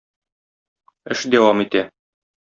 [1.17, 1.85] Эш дәвам итә.